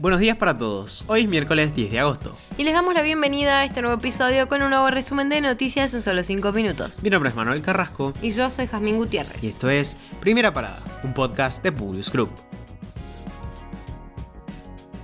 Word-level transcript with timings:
Buenos 0.00 0.20
días 0.20 0.36
para 0.36 0.56
todos. 0.56 1.04
Hoy 1.08 1.22
es 1.22 1.28
miércoles 1.28 1.74
10 1.74 1.90
de 1.90 1.98
agosto. 1.98 2.36
Y 2.56 2.62
les 2.62 2.72
damos 2.72 2.94
la 2.94 3.02
bienvenida 3.02 3.58
a 3.58 3.64
este 3.64 3.82
nuevo 3.82 3.96
episodio 3.96 4.48
con 4.48 4.62
un 4.62 4.70
nuevo 4.70 4.88
resumen 4.90 5.28
de 5.28 5.40
noticias 5.40 5.92
en 5.92 6.04
solo 6.04 6.22
5 6.22 6.52
minutos. 6.52 7.02
Mi 7.02 7.10
nombre 7.10 7.30
es 7.30 7.34
Manuel 7.34 7.62
Carrasco. 7.62 8.12
Y 8.22 8.30
yo 8.30 8.48
soy 8.48 8.68
Jazmín 8.68 8.96
Gutiérrez. 8.96 9.42
Y 9.42 9.48
esto 9.48 9.68
es 9.68 9.96
Primera 10.20 10.52
Parada, 10.52 10.78
un 11.02 11.14
podcast 11.14 11.64
de 11.64 11.72
Publius 11.72 12.12
Group. 12.12 12.30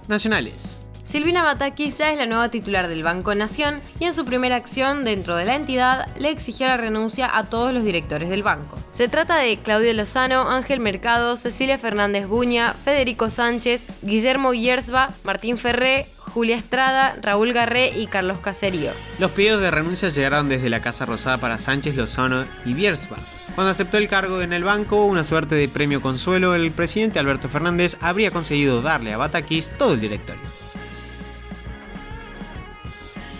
Nacionales. 0.07 0.84
Silvina 1.15 1.45
Matakis 1.45 1.99
ya 1.99 2.11
es 2.11 2.19
la 2.19 2.27
nueva 2.27 2.49
titular 2.49 2.89
del 2.89 3.05
Banco 3.05 3.37
Nación 3.37 3.81
y 4.01 4.05
en 4.07 4.15
su 4.15 4.25
primera 4.25 4.57
acción 4.57 5.05
dentro 5.05 5.37
de 5.37 5.45
la 5.45 5.55
entidad 5.55 6.09
le 6.19 6.31
exigió 6.31 6.67
la 6.67 6.77
renuncia 6.77 7.31
a 7.39 7.45
todos 7.45 7.73
los 7.73 7.85
directores 7.85 8.31
del 8.31 8.43
banco. 8.43 8.77
Se 8.93 9.07
trata 9.07 9.37
de 9.37 9.57
Claudio 9.59 9.95
Lozano, 9.95 10.51
Ángel 10.51 10.81
Mercado, 10.81 11.37
Cecilia 11.37 11.79
Fernández 11.79 12.27
Buña, 12.27 12.75
Federico 12.85 13.31
Sánchez, 13.31 13.87
Guillermo 14.03 14.55
Yersba, 14.55 15.15
Martín 15.23 15.57
Ferré, 15.57 16.05
Julia 16.19 16.57
Estrada, 16.57 17.15
Raúl 17.23 17.53
Garré 17.53 17.97
y 17.97 18.09
Carlos 18.09 18.39
Caserío. 18.39 18.91
Los 19.21 19.31
pedidos 19.31 19.61
de 19.61 19.71
renuncia 19.71 20.09
llegaron 20.09 20.49
desde 20.49 20.69
la 20.69 20.81
Casa 20.81 21.07
Rosada 21.07 21.39
para 21.39 21.59
Sánchez, 21.59 21.95
Lozano 21.95 22.45
y 22.65 22.75
Biersba. 22.75 23.19
Cuando 23.55 23.71
aceptó 23.71 23.99
el 23.99 24.09
cargo 24.09 24.43
en 24.43 24.53
el 24.53 24.65
banco, 24.65 25.05
una 25.05 25.23
suerte 25.23 25.55
de 25.55 25.69
premio 25.69 26.03
consuelo, 26.03 26.57
el 26.57 26.73
presidente 26.73 27.21
Alberto 27.21 27.49
Fernández 27.49 27.99
habría 28.01 28.33
conseguido 28.33 28.83
darle 28.83 29.13
a 29.13 29.17
Batakis 29.17 29.71
todo 29.79 29.95
el 29.95 30.01
directorio. 30.01 30.43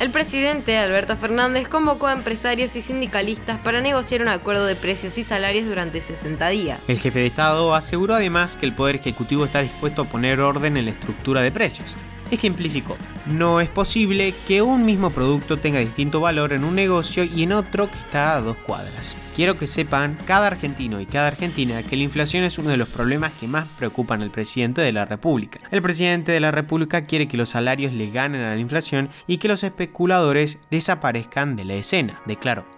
El 0.01 0.11
presidente 0.11 0.77
Alberto 0.77 1.17
Fernández 1.17 1.69
convocó 1.69 2.09
a 2.09 2.13
empresarios 2.13 2.75
y 2.75 2.83
sindicalistas 2.83 3.61
para 3.61 3.81
negociar 3.81 4.23
un 4.23 4.29
acuerdo 4.29 4.67
de 4.67 4.75
precios 4.75 5.17
y 5.19 5.23
salarios 5.23 5.67
durante 5.67 6.01
60 6.01 6.49
días. 6.49 6.81
El 6.89 6.99
jefe 6.99 7.21
de 7.21 7.27
Estado 7.27 7.75
aseguró 7.75 8.15
además 8.15 8.57
que 8.57 8.67
el 8.67 8.73
Poder 8.73 8.97
Ejecutivo 8.97 9.45
está 9.45 9.61
dispuesto 9.63 10.03
a 10.03 10.05
poner 10.05 10.41
orden 10.41 10.77
en 10.77 10.87
la 10.87 10.91
estructura 10.91 11.43
de 11.43 11.53
precios, 11.53 11.95
Ejemplificó, 12.31 12.97
no 13.27 13.61
es 13.61 13.69
posible 13.69 14.35
que 14.47 14.63
un 14.63 14.85
mismo 14.85 15.11
producto 15.11 15.59
tenga 15.59 15.79
distinto 15.79 16.21
valor 16.21 16.53
en 16.53 16.65
un 16.65 16.75
negocio 16.75 17.25
y 17.25 17.43
en 17.43 17.53
otro 17.53 17.91
que 17.91 17.99
está 17.99 18.37
a 18.37 18.41
dos 18.41 18.57
cuadras. 18.57 19.17
Quiero 19.37 19.59
que 19.59 19.67
sepan 19.67 20.17
cada 20.27 20.47
argentino 20.47 21.01
y 21.01 21.07
cada 21.07 21.29
argentina 21.29 21.83
que 21.83 21.97
la 21.97 22.05
inflación 22.05 22.45
es 22.45 22.59
uno 22.59 22.71
de 22.71 22.77
los 22.77 22.89
problemas 22.89 23.33
que 23.33 23.49
más 23.49 23.67
preocupan 23.79 24.23
al 24.23 24.31
presidente 24.31 24.81
de 24.81 24.93
la 24.93 25.05
República. 25.05 25.61
El 25.71 25.83
presidente 25.83 26.33
de 26.33 26.41
la 26.41 26.51
República 26.51 27.07
quiere 27.07 27.29
que 27.29 27.37
los 27.37 27.51
salarios 27.51 27.93
le 27.93 28.11
ganen 28.11 28.43
a 28.43 28.55
la 28.55 28.61
inflación 28.61 29.11
y 29.27 29.39
que 29.39 29.49
los 29.49 29.65
especuladores 29.65 30.61
desaparezcan 30.71 31.57
de 31.57 31.65
la 31.65 31.75
escena, 31.75 32.21
declaró. 32.27 32.74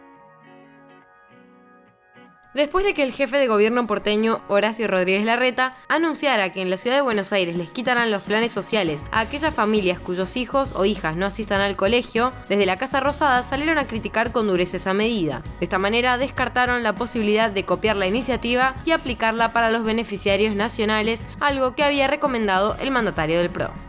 Después 2.56 2.84
de 2.84 2.94
que 2.94 3.02
el 3.02 3.12
jefe 3.12 3.36
de 3.36 3.46
gobierno 3.46 3.86
porteño, 3.86 4.40
Horacio 4.48 4.88
Rodríguez 4.88 5.24
Larreta, 5.24 5.76
anunciara 5.88 6.52
que 6.52 6.62
en 6.62 6.70
la 6.70 6.78
ciudad 6.78 6.96
de 6.96 7.02
Buenos 7.02 7.32
Aires 7.32 7.56
les 7.56 7.70
quitarán 7.70 8.10
los 8.10 8.22
planes 8.22 8.50
sociales 8.50 9.04
a 9.12 9.20
aquellas 9.20 9.54
familias 9.54 10.00
cuyos 10.00 10.36
hijos 10.36 10.72
o 10.74 10.86
hijas 10.86 11.16
no 11.16 11.26
asistan 11.26 11.60
al 11.60 11.76
colegio, 11.76 12.32
desde 12.48 12.66
la 12.66 12.76
Casa 12.76 13.00
Rosada 13.00 13.42
salieron 13.42 13.78
a 13.78 13.86
criticar 13.86 14.32
con 14.32 14.48
dureza 14.48 14.78
esa 14.78 14.94
medida. 14.94 15.42
De 15.60 15.66
esta 15.66 15.78
manera 15.78 16.16
descartaron 16.16 16.82
la 16.82 16.94
posibilidad 16.94 17.50
de 17.50 17.64
copiar 17.64 17.96
la 17.96 18.06
iniciativa 18.06 18.74
y 18.86 18.92
aplicarla 18.92 19.52
para 19.52 19.70
los 19.70 19.84
beneficiarios 19.84 20.56
nacionales, 20.56 21.20
algo 21.40 21.74
que 21.74 21.84
había 21.84 22.08
recomendado 22.08 22.76
el 22.80 22.90
mandatario 22.90 23.38
del 23.38 23.50
PRO. 23.50 23.85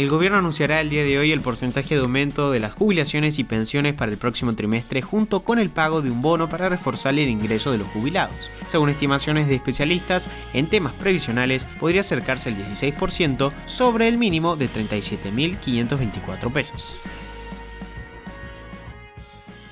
El 0.00 0.08
gobierno 0.08 0.38
anunciará 0.38 0.80
el 0.80 0.88
día 0.88 1.04
de 1.04 1.18
hoy 1.18 1.30
el 1.30 1.42
porcentaje 1.42 1.94
de 1.94 2.00
aumento 2.00 2.50
de 2.50 2.58
las 2.58 2.72
jubilaciones 2.72 3.38
y 3.38 3.44
pensiones 3.44 3.92
para 3.92 4.10
el 4.10 4.16
próximo 4.16 4.54
trimestre 4.54 5.02
junto 5.02 5.40
con 5.40 5.58
el 5.58 5.68
pago 5.68 6.00
de 6.00 6.10
un 6.10 6.22
bono 6.22 6.48
para 6.48 6.70
reforzar 6.70 7.12
el 7.12 7.28
ingreso 7.28 7.70
de 7.70 7.76
los 7.76 7.88
jubilados. 7.88 8.50
Según 8.66 8.88
estimaciones 8.88 9.46
de 9.46 9.56
especialistas 9.56 10.30
en 10.54 10.68
temas 10.68 10.94
previsionales, 10.94 11.66
podría 11.78 12.00
acercarse 12.00 12.48
al 12.48 12.56
16% 12.56 13.52
sobre 13.66 14.08
el 14.08 14.16
mínimo 14.16 14.56
de 14.56 14.70
37.524 14.70 16.50
pesos 16.50 17.02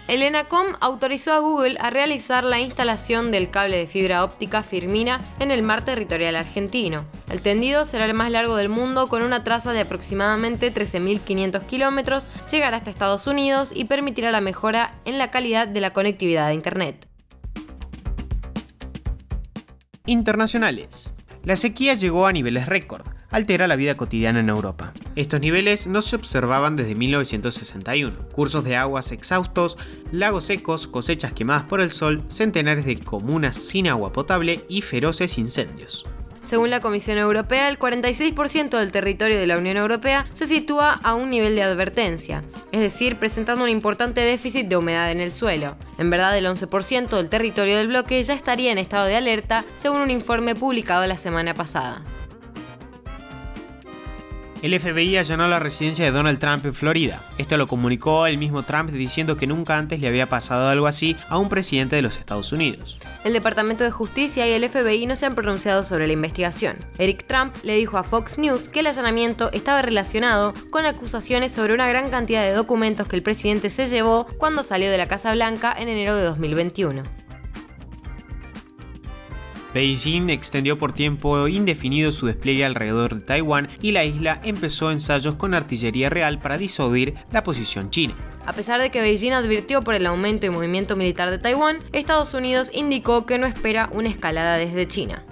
el 0.08 0.22
ENACOM 0.22 0.68
autorizó 0.80 1.34
a 1.34 1.38
Google 1.38 1.76
a 1.80 1.90
realizar 1.90 2.42
la 2.42 2.60
instalación 2.60 3.30
del 3.30 3.50
cable 3.50 3.76
de 3.76 3.86
fibra 3.86 4.24
óptica 4.24 4.62
Firmina 4.62 5.20
en 5.38 5.50
el 5.50 5.62
mar 5.62 5.84
territorial 5.84 6.34
argentino. 6.34 7.04
El 7.30 7.42
tendido 7.42 7.84
será 7.84 8.06
el 8.06 8.14
más 8.14 8.30
largo 8.30 8.56
del 8.56 8.68
mundo 8.68 9.08
con 9.08 9.22
una 9.22 9.44
traza 9.44 9.72
de 9.72 9.80
aproximadamente 9.80 10.72
13.500 10.72 11.66
kilómetros, 11.66 12.26
llegará 12.50 12.78
hasta 12.78 12.90
Estados 12.90 13.26
Unidos 13.26 13.70
y 13.74 13.84
permitirá 13.84 14.30
la 14.30 14.40
mejora 14.40 14.94
en 15.04 15.18
la 15.18 15.30
calidad 15.30 15.68
de 15.68 15.80
la 15.80 15.92
conectividad 15.92 16.48
de 16.48 16.54
Internet. 16.54 17.06
Internacionales. 20.06 21.12
La 21.44 21.56
sequía 21.56 21.94
llegó 21.94 22.26
a 22.26 22.32
niveles 22.32 22.66
récord 22.66 23.06
altera 23.30 23.68
la 23.68 23.76
vida 23.76 23.96
cotidiana 23.96 24.40
en 24.40 24.48
Europa. 24.48 24.92
Estos 25.16 25.40
niveles 25.40 25.86
no 25.86 26.02
se 26.02 26.16
observaban 26.16 26.76
desde 26.76 26.94
1961. 26.94 28.28
Cursos 28.32 28.64
de 28.64 28.76
aguas 28.76 29.12
exhaustos, 29.12 29.76
lagos 30.12 30.44
secos, 30.44 30.88
cosechas 30.88 31.32
quemadas 31.32 31.64
por 31.64 31.80
el 31.80 31.92
sol, 31.92 32.22
centenares 32.28 32.84
de 32.84 32.98
comunas 32.98 33.56
sin 33.56 33.88
agua 33.88 34.12
potable 34.12 34.60
y 34.68 34.82
feroces 34.82 35.38
incendios. 35.38 36.06
Según 36.48 36.70
la 36.70 36.80
Comisión 36.80 37.18
Europea, 37.18 37.68
el 37.68 37.78
46% 37.78 38.78
del 38.78 38.90
territorio 38.90 39.38
de 39.38 39.46
la 39.46 39.58
Unión 39.58 39.76
Europea 39.76 40.24
se 40.32 40.46
sitúa 40.46 40.94
a 40.94 41.12
un 41.12 41.28
nivel 41.28 41.54
de 41.54 41.62
advertencia, 41.62 42.42
es 42.72 42.80
decir, 42.80 43.16
presentando 43.16 43.64
un 43.64 43.68
importante 43.68 44.22
déficit 44.22 44.66
de 44.66 44.78
humedad 44.78 45.12
en 45.12 45.20
el 45.20 45.30
suelo. 45.30 45.76
En 45.98 46.08
verdad, 46.08 46.38
el 46.38 46.46
11% 46.46 47.10
del 47.10 47.28
territorio 47.28 47.76
del 47.76 47.88
bloque 47.88 48.22
ya 48.22 48.32
estaría 48.32 48.72
en 48.72 48.78
estado 48.78 49.04
de 49.04 49.16
alerta, 49.16 49.66
según 49.76 50.00
un 50.00 50.10
informe 50.10 50.54
publicado 50.54 51.06
la 51.06 51.18
semana 51.18 51.52
pasada. 51.52 52.02
El 54.60 54.78
FBI 54.78 55.16
allanó 55.16 55.46
la 55.46 55.60
residencia 55.60 56.04
de 56.04 56.10
Donald 56.10 56.40
Trump 56.40 56.66
en 56.66 56.74
Florida. 56.74 57.22
Esto 57.38 57.56
lo 57.56 57.68
comunicó 57.68 58.26
el 58.26 58.38
mismo 58.38 58.64
Trump 58.64 58.90
diciendo 58.90 59.36
que 59.36 59.46
nunca 59.46 59.78
antes 59.78 60.00
le 60.00 60.08
había 60.08 60.28
pasado 60.28 60.68
algo 60.68 60.88
así 60.88 61.16
a 61.28 61.38
un 61.38 61.48
presidente 61.48 61.94
de 61.94 62.02
los 62.02 62.18
Estados 62.18 62.50
Unidos. 62.50 62.98
El 63.22 63.34
Departamento 63.34 63.84
de 63.84 63.92
Justicia 63.92 64.48
y 64.48 64.52
el 64.52 64.68
FBI 64.68 65.06
no 65.06 65.14
se 65.14 65.26
han 65.26 65.36
pronunciado 65.36 65.84
sobre 65.84 66.08
la 66.08 66.12
investigación. 66.12 66.76
Eric 66.98 67.24
Trump 67.28 67.54
le 67.62 67.76
dijo 67.76 67.98
a 67.98 68.02
Fox 68.02 68.36
News 68.36 68.68
que 68.68 68.80
el 68.80 68.88
allanamiento 68.88 69.52
estaba 69.52 69.80
relacionado 69.80 70.54
con 70.70 70.86
acusaciones 70.86 71.52
sobre 71.52 71.74
una 71.74 71.86
gran 71.86 72.10
cantidad 72.10 72.42
de 72.42 72.52
documentos 72.52 73.06
que 73.06 73.14
el 73.14 73.22
presidente 73.22 73.70
se 73.70 73.86
llevó 73.86 74.26
cuando 74.38 74.64
salió 74.64 74.90
de 74.90 74.98
la 74.98 75.06
Casa 75.06 75.32
Blanca 75.34 75.72
en 75.78 75.88
enero 75.88 76.16
de 76.16 76.24
2021. 76.24 77.27
Beijing 79.78 80.28
extendió 80.28 80.76
por 80.76 80.92
tiempo 80.92 81.46
indefinido 81.46 82.10
su 82.10 82.26
despliegue 82.26 82.64
alrededor 82.64 83.14
de 83.14 83.20
Taiwán 83.20 83.68
y 83.80 83.92
la 83.92 84.04
isla 84.04 84.40
empezó 84.42 84.90
ensayos 84.90 85.36
con 85.36 85.54
artillería 85.54 86.10
real 86.10 86.40
para 86.40 86.58
disuadir 86.58 87.14
la 87.30 87.44
posición 87.44 87.88
china. 87.90 88.16
A 88.44 88.52
pesar 88.54 88.82
de 88.82 88.90
que 88.90 89.00
Beijing 89.00 89.34
advirtió 89.34 89.80
por 89.82 89.94
el 89.94 90.06
aumento 90.06 90.46
y 90.46 90.50
movimiento 90.50 90.96
militar 90.96 91.30
de 91.30 91.38
Taiwán, 91.38 91.78
Estados 91.92 92.34
Unidos 92.34 92.72
indicó 92.74 93.24
que 93.24 93.38
no 93.38 93.46
espera 93.46 93.88
una 93.92 94.08
escalada 94.08 94.56
desde 94.56 94.88
China. 94.88 95.24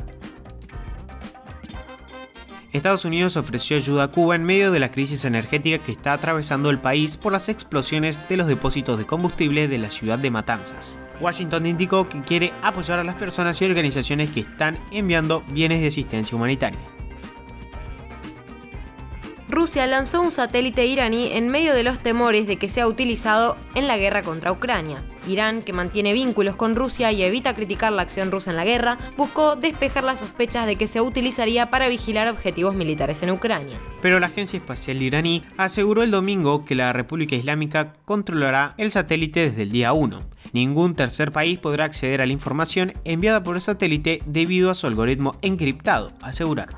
Estados 2.77 3.05
Unidos 3.05 3.37
ofreció 3.37 3.77
ayuda 3.77 4.05
a 4.05 4.09
Cuba 4.09 4.35
en 4.35 4.45
medio 4.45 4.71
de 4.71 4.81
la 4.81 4.91
crisis 4.91 5.25
energética 5.25 5.83
que 5.83 5.93
está 5.93 6.13
atravesando 6.13 6.71
el 6.71 6.79
país 6.79 7.17
por 7.17 7.33
las 7.33 7.49
explosiones 7.49 8.29
de 8.29 8.37
los 8.37 8.47
depósitos 8.47 8.99
de 8.99 9.07
combustible 9.07 9.67
de 9.67 9.79
la 9.79 9.91
ciudad 9.91 10.19
de 10.19 10.31
Matanzas. 10.31 10.99
Washington 11.21 11.67
indicó 11.67 12.09
que 12.09 12.21
quiere 12.21 12.53
apoyar 12.63 12.99
a 12.99 13.05
las 13.05 13.15
personas 13.15 13.61
y 13.61 13.65
organizaciones 13.65 14.31
que 14.31 14.41
están 14.41 14.79
enviando 14.91 15.43
bienes 15.49 15.81
de 15.81 15.89
asistencia 15.89 16.37
humanitaria. 16.37 16.79
Rusia 19.49 19.87
lanzó 19.87 20.21
un 20.21 20.33
satélite 20.33 20.87
iraní 20.87 21.33
en 21.33 21.49
medio 21.49 21.73
de 21.73 21.83
los 21.83 21.99
temores 21.99 22.47
de 22.47 22.57
que 22.57 22.69
sea 22.69 22.87
utilizado 22.87 23.57
en 23.75 23.87
la 23.87 23.97
guerra 23.97 24.23
contra 24.23 24.53
Ucrania. 24.53 24.99
Irán, 25.27 25.63
que 25.63 25.73
mantiene 25.73 26.13
vínculos 26.13 26.57
con 26.57 26.77
Rusia 26.77 27.13
y 27.13 27.23
evita 27.23 27.55
criticar 27.55 27.93
la 27.93 28.03
acción 28.03 28.31
rusa 28.31 28.51
en 28.51 28.57
la 28.57 28.65
guerra, 28.65 28.99
buscó 29.17 29.57
despejar 29.57 30.05
las 30.05 30.21
sospechas 30.21 30.67
de 30.67 30.77
que 30.77 30.89
se 30.89 31.01
utilizaría 31.01 31.71
para 31.71 31.89
vigilar 31.89 32.29
objetivos 32.29 32.75
militares 32.75 33.23
en 33.23 33.31
Ucrania. 33.31 33.77
Pero 34.03 34.21
la 34.21 34.27
agencia 34.27 34.59
espacial 34.59 35.03
iraní 35.03 35.43
aseguró 35.57 36.03
el 36.03 36.11
domingo 36.11 36.65
que 36.65 36.75
la 36.75 36.93
República 36.93 37.37
Islámica 37.37 37.93
controlará 38.05 38.75
el 38.79 38.91
satélite 38.91 39.51
desde 39.51 39.63
el 39.63 39.73
día 39.73 39.93
1. 39.93 40.21
Ningún 40.53 40.95
tercer 40.95 41.33
país 41.33 41.59
podrá 41.59 41.85
acceder 41.85 42.21
a 42.21 42.27
la 42.27 42.33
información 42.33 42.95
enviada 43.05 43.43
por 43.43 43.57
el 43.57 43.61
satélite 43.61 44.23
debido 44.27 44.71
a 44.71 44.75
su 44.75 44.87
algoritmo 44.87 45.37
encriptado, 45.43 46.13
aseguraron. 46.23 46.77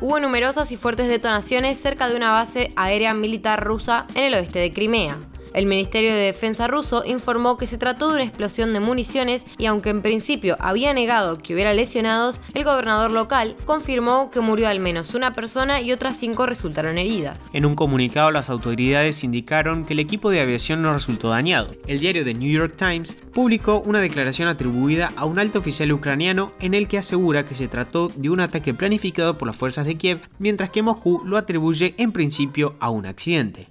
Hubo 0.00 0.18
numerosas 0.18 0.72
y 0.72 0.78
fuertes 0.78 1.08
detonaciones 1.08 1.78
cerca 1.78 2.08
de 2.08 2.16
una 2.16 2.32
base 2.32 2.72
aérea 2.74 3.12
militar 3.12 3.62
rusa 3.62 4.06
en 4.14 4.24
el 4.24 4.34
oeste 4.34 4.58
de 4.58 4.72
Crimea. 4.72 5.18
El 5.52 5.66
Ministerio 5.66 6.12
de 6.14 6.20
Defensa 6.20 6.68
ruso 6.68 7.02
informó 7.04 7.58
que 7.58 7.66
se 7.66 7.78
trató 7.78 8.08
de 8.08 8.14
una 8.14 8.24
explosión 8.24 8.72
de 8.72 8.80
municiones 8.80 9.46
y 9.58 9.66
aunque 9.66 9.90
en 9.90 10.02
principio 10.02 10.56
había 10.60 10.94
negado 10.94 11.38
que 11.38 11.54
hubiera 11.54 11.74
lesionados, 11.74 12.40
el 12.54 12.64
gobernador 12.64 13.10
local 13.10 13.56
confirmó 13.64 14.30
que 14.30 14.40
murió 14.40 14.68
al 14.68 14.78
menos 14.78 15.14
una 15.14 15.32
persona 15.32 15.80
y 15.80 15.92
otras 15.92 16.16
cinco 16.16 16.46
resultaron 16.46 16.98
heridas. 16.98 17.38
En 17.52 17.66
un 17.66 17.74
comunicado 17.74 18.30
las 18.30 18.48
autoridades 18.48 19.24
indicaron 19.24 19.84
que 19.84 19.94
el 19.94 19.98
equipo 19.98 20.30
de 20.30 20.40
aviación 20.40 20.82
no 20.82 20.92
resultó 20.92 21.30
dañado. 21.30 21.70
El 21.86 21.98
diario 21.98 22.24
The 22.24 22.34
New 22.34 22.50
York 22.50 22.74
Times 22.76 23.16
publicó 23.32 23.80
una 23.80 24.00
declaración 24.00 24.48
atribuida 24.48 25.12
a 25.16 25.24
un 25.24 25.38
alto 25.38 25.58
oficial 25.58 25.92
ucraniano 25.92 26.52
en 26.60 26.74
el 26.74 26.86
que 26.86 26.98
asegura 26.98 27.44
que 27.44 27.54
se 27.54 27.68
trató 27.68 28.08
de 28.14 28.30
un 28.30 28.40
ataque 28.40 28.74
planificado 28.74 29.36
por 29.36 29.48
las 29.48 29.56
fuerzas 29.56 29.86
de 29.86 29.96
Kiev, 29.96 30.20
mientras 30.38 30.70
que 30.70 30.82
Moscú 30.82 31.22
lo 31.24 31.36
atribuye 31.36 31.94
en 31.98 32.12
principio 32.12 32.76
a 32.80 32.90
un 32.90 33.06
accidente. 33.06 33.68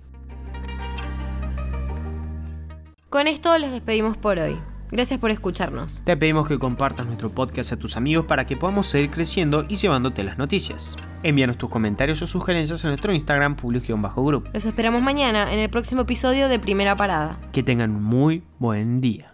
Con 3.10 3.26
esto 3.26 3.58
les 3.58 3.72
despedimos 3.72 4.18
por 4.18 4.38
hoy. 4.38 4.60
Gracias 4.92 5.20
por 5.20 5.32
escucharnos. 5.32 6.04
Te 6.04 6.16
pedimos 6.16 6.48
que 6.48 6.60
compartas 6.60 7.08
nuestro 7.08 7.32
podcast 7.32 7.74
a 7.74 7.78
tus 7.78 7.98
amigos 7.98 8.26
para 8.28 8.46
que 8.46 8.56
podamos 8.56 8.86
seguir 8.86 9.10
creciendo 9.10 9.66
y 9.68 9.78
llevándote 9.78 10.24
las 10.24 10.38
noticias. 10.38 10.96
Envíanos 11.24 11.58
tus 11.58 11.72
comentarios 11.72 12.22
o 12.22 12.28
sugerencias 12.28 12.86
a 12.86 12.88
nuestro 12.90 13.12
Instagram 13.12 13.56
publius-group. 13.56 14.50
Los 14.54 14.66
esperamos 14.66 15.02
mañana 15.02 15.52
en 15.52 15.58
el 15.58 15.72
próximo 15.72 16.04
episodio 16.04 16.50
de 16.50 16.60
Primera 16.60 16.96
Parada. 16.96 17.40
Que 17.52 17.64
tengan 17.64 17.96
un 17.96 18.04
muy 18.04 18.44
buen 18.60 19.02
día. 19.02 19.28